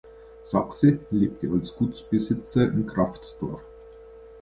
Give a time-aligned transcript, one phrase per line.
[0.45, 3.67] Sachse lebte als Gutsbesitzer in Kraftsdorf.